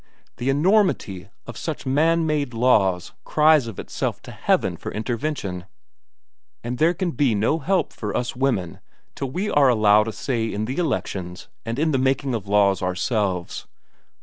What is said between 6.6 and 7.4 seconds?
And there can be